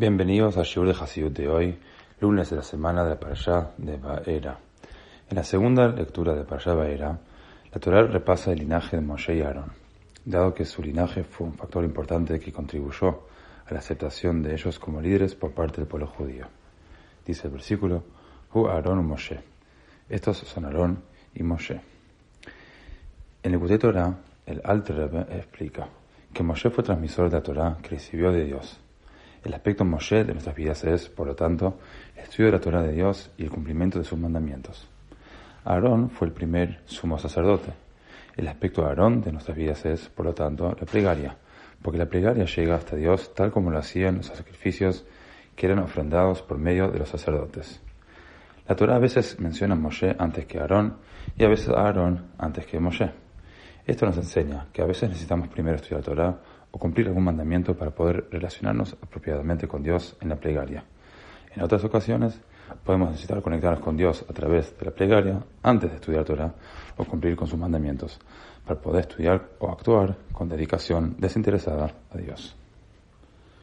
Bienvenidos 0.00 0.56
a 0.56 0.62
Shiur 0.62 0.86
de 0.86 0.94
Hasidut 0.98 1.36
de 1.36 1.46
hoy, 1.46 1.78
lunes 2.22 2.48
de 2.48 2.56
la 2.56 2.62
semana 2.62 3.04
de 3.04 3.10
la 3.10 3.20
Parashá 3.20 3.72
de 3.76 3.98
Baera. 3.98 4.58
En 5.28 5.36
la 5.36 5.44
segunda 5.44 5.88
lectura 5.88 6.34
de 6.34 6.44
Parashá 6.44 6.72
Baera, 6.72 7.18
la 7.70 7.78
Torah 7.78 8.04
repasa 8.04 8.50
el 8.50 8.60
linaje 8.60 8.96
de 8.96 9.02
Moshe 9.02 9.36
y 9.36 9.42
Aarón, 9.42 9.72
dado 10.24 10.54
que 10.54 10.64
su 10.64 10.82
linaje 10.82 11.22
fue 11.22 11.48
un 11.48 11.52
factor 11.52 11.84
importante 11.84 12.40
que 12.40 12.50
contribuyó 12.50 13.26
a 13.66 13.74
la 13.74 13.80
aceptación 13.80 14.42
de 14.42 14.54
ellos 14.54 14.78
como 14.78 15.02
líderes 15.02 15.34
por 15.34 15.52
parte 15.52 15.82
del 15.82 15.86
pueblo 15.86 16.06
judío. 16.06 16.46
Dice 17.26 17.48
el 17.48 17.52
versículo, 17.52 18.02
Hu 18.54 18.68
Aarón 18.68 19.00
y 19.00 19.02
Moshe. 19.02 19.40
Estos 20.08 20.38
son 20.38 20.64
Aarón 20.64 21.02
y 21.34 21.42
Moshe. 21.42 21.78
En 23.42 23.52
el 23.52 23.58
Gute 23.58 23.76
Torah, 23.76 24.16
el 24.46 24.62
Alter 24.64 24.96
Rebbe 24.96 25.26
explica 25.36 25.88
que 26.32 26.42
Moshe 26.42 26.70
fue 26.70 26.82
transmisor 26.82 27.28
de 27.28 27.36
la 27.36 27.42
Torah 27.42 27.76
que 27.82 27.90
recibió 27.90 28.32
de 28.32 28.46
Dios 28.46 28.80
el 29.44 29.54
aspecto 29.54 29.84
Moshe 29.84 30.24
de 30.24 30.32
nuestras 30.32 30.54
vidas 30.54 30.84
es, 30.84 31.08
por 31.08 31.26
lo 31.26 31.34
tanto, 31.34 31.78
el 32.14 32.24
estudio 32.24 32.46
de 32.46 32.52
la 32.52 32.60
Torah 32.60 32.82
de 32.82 32.92
Dios 32.92 33.30
y 33.38 33.44
el 33.44 33.50
cumplimiento 33.50 33.98
de 33.98 34.04
sus 34.04 34.18
mandamientos. 34.18 34.88
Aarón 35.64 36.10
fue 36.10 36.28
el 36.28 36.32
primer 36.32 36.80
sumo 36.84 37.18
sacerdote. 37.18 37.72
El 38.36 38.48
aspecto 38.48 38.84
Aarón 38.84 39.20
de 39.20 39.32
nuestras 39.32 39.56
vidas 39.56 39.84
es, 39.86 40.08
por 40.08 40.26
lo 40.26 40.34
tanto, 40.34 40.68
la 40.78 40.86
plegaria, 40.86 41.36
porque 41.82 41.98
la 41.98 42.06
plegaria 42.06 42.44
llega 42.44 42.74
hasta 42.74 42.96
Dios 42.96 43.34
tal 43.34 43.50
como 43.50 43.70
lo 43.70 43.78
hacían 43.78 44.18
los 44.18 44.26
sacrificios 44.26 45.04
que 45.56 45.66
eran 45.66 45.78
ofrendados 45.80 46.42
por 46.42 46.58
medio 46.58 46.88
de 46.88 46.98
los 46.98 47.08
sacerdotes. 47.08 47.80
La 48.68 48.76
Torah 48.76 48.96
a 48.96 49.00
veces 49.00 49.40
menciona 49.40 49.74
a 49.74 49.78
Moshe 49.78 50.14
antes 50.18 50.46
que 50.46 50.58
Aarón 50.58 50.98
y 51.36 51.44
a 51.44 51.48
veces 51.48 51.70
a 51.70 51.80
Aarón 51.80 52.30
antes 52.38 52.66
que 52.66 52.78
Moshe. 52.78 53.10
Esto 53.86 54.06
nos 54.06 54.16
enseña 54.16 54.66
que 54.72 54.82
a 54.82 54.86
veces 54.86 55.08
necesitamos 55.08 55.48
primero 55.48 55.76
estudiar 55.76 56.02
Torah 56.02 56.38
o 56.70 56.78
cumplir 56.78 57.08
algún 57.08 57.24
mandamiento 57.24 57.76
para 57.76 57.90
poder 57.90 58.28
relacionarnos 58.30 58.96
apropiadamente 59.02 59.66
con 59.66 59.82
Dios 59.82 60.16
en 60.20 60.28
la 60.28 60.36
plegaria. 60.36 60.84
En 61.54 61.62
otras 61.62 61.82
ocasiones 61.84 62.40
podemos 62.84 63.10
necesitar 63.10 63.42
conectarnos 63.42 63.80
con 63.80 63.96
Dios 63.96 64.24
a 64.28 64.32
través 64.32 64.78
de 64.78 64.84
la 64.84 64.92
plegaria 64.92 65.42
antes 65.62 65.90
de 65.90 65.96
estudiar 65.96 66.24
Torah 66.24 66.54
o 66.96 67.04
cumplir 67.04 67.34
con 67.34 67.48
sus 67.48 67.58
mandamientos 67.58 68.18
para 68.64 68.80
poder 68.80 69.02
estudiar 69.02 69.48
o 69.58 69.70
actuar 69.70 70.16
con 70.32 70.48
dedicación 70.48 71.16
desinteresada 71.18 71.92
a 72.10 72.18
Dios. 72.18 72.56